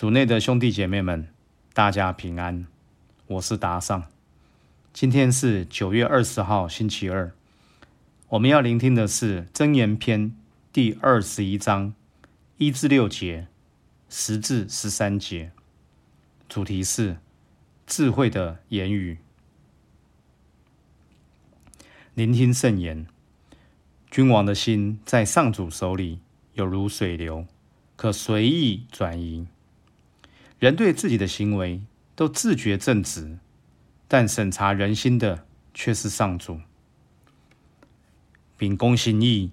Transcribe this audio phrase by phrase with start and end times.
[0.00, 1.28] 主内的兄弟姐妹们，
[1.74, 2.66] 大家平安，
[3.26, 4.06] 我是达尚。
[4.94, 7.30] 今天是九月二十号，星期二。
[8.30, 10.30] 我们要聆听的是《真言篇》
[10.72, 11.92] 第二十一章
[12.56, 13.48] 一至六节，
[14.08, 15.52] 十至十三节。
[16.48, 17.18] 主题是
[17.86, 19.18] 智慧的言语。
[22.14, 23.06] 聆听圣言。
[24.10, 26.20] 君王的心在上主手里，
[26.54, 27.44] 有如水流，
[27.96, 29.46] 可随意转移。
[30.60, 31.80] 人对自己的行为
[32.14, 33.38] 都自觉正直，
[34.06, 36.60] 但审查人心的却是上主。
[38.58, 39.52] 秉公行义，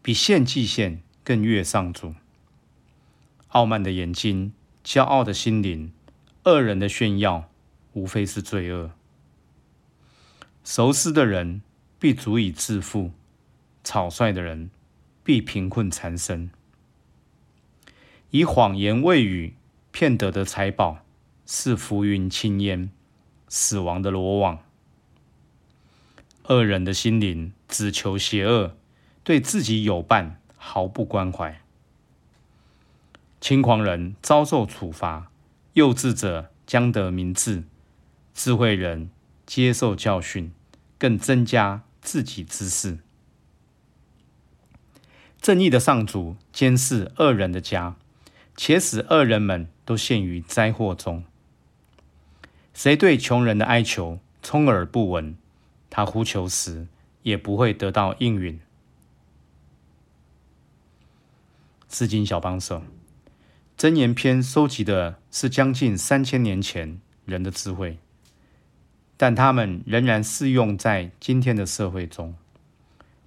[0.00, 2.14] 比献祭献更悦上主。
[3.48, 5.92] 傲慢的眼睛，骄傲的心灵，
[6.44, 7.50] 恶人的炫耀，
[7.92, 8.92] 无非是罪恶。
[10.64, 11.60] 熟思的人
[11.98, 13.10] 必足以致富，
[13.84, 14.70] 草率的人
[15.22, 16.50] 必贫困缠身。
[18.30, 19.52] 以谎言喂语。
[19.94, 21.04] 骗得的财宝
[21.46, 22.90] 是浮云轻烟，
[23.48, 24.58] 死亡的罗网。
[26.48, 28.76] 恶人的心灵只求邪恶，
[29.22, 31.60] 对自己有伴毫不关怀。
[33.40, 35.30] 轻狂人遭受处罚，
[35.74, 37.62] 幼稚者将得明智，
[38.34, 39.10] 智慧人
[39.46, 40.52] 接受教训，
[40.98, 42.98] 更增加自己知识。
[45.40, 47.94] 正义的上主监视恶人的家。
[48.56, 51.24] 且使恶人们都陷于灾祸中。
[52.72, 55.36] 谁对穷人的哀求充耳不闻？
[55.90, 56.88] 他呼求时
[57.22, 58.58] 也不会得到应允。
[61.88, 62.82] 诗经小帮手，
[63.78, 67.98] 箴言篇收集的是将近三千年前人的智慧，
[69.16, 72.34] 但他们仍然适用在今天的社会中。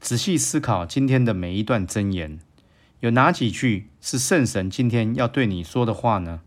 [0.00, 2.40] 仔细思考今天的每一段箴言。
[3.00, 6.40] 有哪几句是圣神今天要对你说的话呢？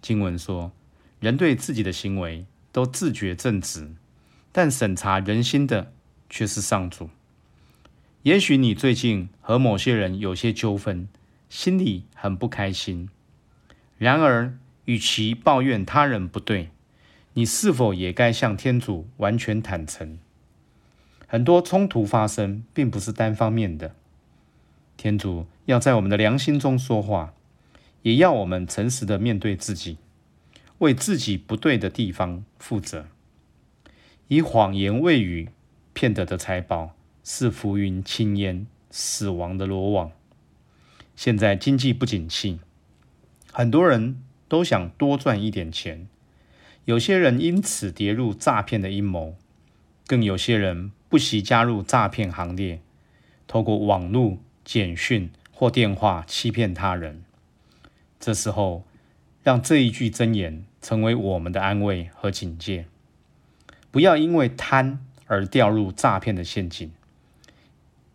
[0.00, 0.70] 经文说
[1.18, 3.90] ：“人对自己的行为都自觉正直，
[4.52, 5.92] 但审查人心的
[6.30, 7.10] 却是上主。”
[8.22, 11.08] 也许你最近和某些人有些纠纷，
[11.48, 13.08] 心里很不开心。
[13.98, 16.70] 然而，与其抱怨他人不对，
[17.32, 20.18] 你是否也该向天主完全坦诚？
[21.26, 23.96] 很多冲突发生，并不是单方面的。
[25.04, 27.34] 天主要在我们的良心中说话，
[28.00, 29.98] 也要我们诚实的面对自己，
[30.78, 33.04] 为自己不对的地方负责。
[34.28, 35.50] 以谎言喂语
[35.92, 40.10] 骗得的财宝是浮云轻烟、死亡的罗网。
[41.14, 42.60] 现在经济不景气，
[43.52, 46.08] 很多人都想多赚一点钱，
[46.86, 49.36] 有些人因此跌入诈骗的阴谋，
[50.06, 52.80] 更有些人不惜加入诈骗行列，
[53.46, 54.38] 透过网络。
[54.64, 57.22] 简讯或电话欺骗他人，
[58.18, 58.84] 这时候
[59.42, 62.86] 让这一句真言成为我们的安慰和警戒：
[63.90, 66.90] 不要因为贪而掉入诈骗的陷阱，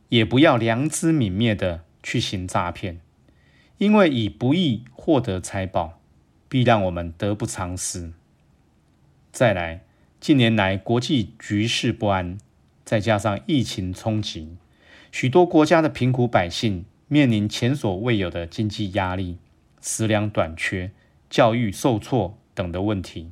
[0.10, 3.00] 也不要良知泯灭的去行诈骗，
[3.78, 6.00] 因为以不义获得财宝，
[6.48, 8.12] 必让我们得不偿失。
[9.32, 9.82] 再来，
[10.20, 12.38] 近年来国际局势不安，
[12.84, 14.58] 再加上疫情冲击。
[15.12, 19.38] 许多国家的贫苦百姓面临前所未有的经济压力、
[19.82, 20.92] 食粮短缺、
[21.30, 23.32] 教育受挫等的问题。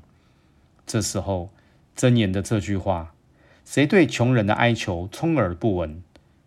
[0.85, 1.51] 这时候，
[1.95, 3.13] 箴言的这句话
[3.63, 6.01] ：“谁对穷人的哀求充耳不闻？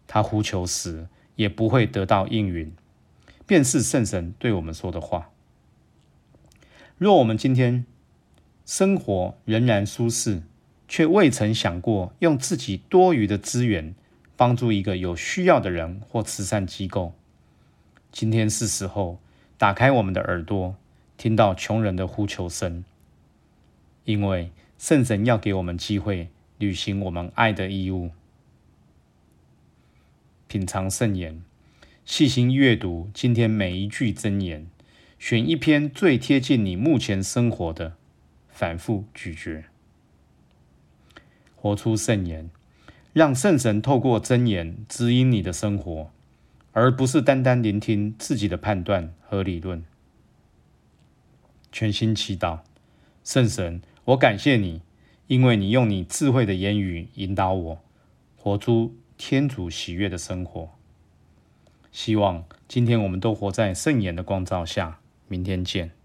[0.06, 2.72] 他呼求时也不会得到应允。”
[3.46, 5.30] 便是圣神对我们说的话。
[6.98, 7.84] 若我们今天
[8.64, 10.42] 生活仍然舒适，
[10.86, 13.94] 却未曾想过用自己多余的资源。
[14.40, 17.12] 帮助一个有需要的人或慈善机构。
[18.10, 19.20] 今天是时候
[19.58, 20.76] 打开我们的耳朵，
[21.18, 22.82] 听到穷人的呼求声，
[24.04, 28.12] 因为圣神要给我们机会履行我们爱的义务。
[30.48, 31.42] 品尝圣言，
[32.06, 34.66] 细心阅读今天每一句真言，
[35.18, 37.98] 选一篇最贴近你目前生活的，
[38.48, 39.64] 反复咀嚼，
[41.54, 42.48] 活出圣言。
[43.12, 46.10] 让圣神透过真言指引你的生活，
[46.72, 49.84] 而不是单单聆听自己的判断和理论。
[51.72, 52.60] 全心祈祷，
[53.24, 54.82] 圣神，我感谢你，
[55.26, 57.78] 因为你用你智慧的言语引导我，
[58.36, 60.70] 活出天主喜悦的生活。
[61.92, 64.98] 希望今天我们都活在圣言的光照下。
[65.26, 65.99] 明天见。